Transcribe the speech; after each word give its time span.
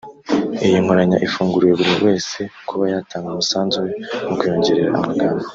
Iyi 0.65 0.77
nkoranya 0.83 1.17
ifunguriwe 1.27 1.73
buri 1.79 1.95
wese 2.07 2.39
kuba 2.67 2.83
yatanga 2.93 3.27
umusanzu 3.31 3.75
we 3.85 3.91
mu 4.27 4.33
kuyongerera 4.39 4.91
amagambo 4.99 5.43